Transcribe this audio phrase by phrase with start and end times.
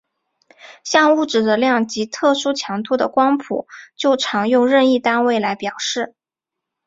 [0.83, 6.15] 像物质的量及特殊强度的光谱就常用任意单位来表示。